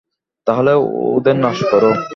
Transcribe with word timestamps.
তাহলে 0.47 0.71
ওদের 1.15 1.35
নাশ 1.35 1.59
করো। 1.71 1.91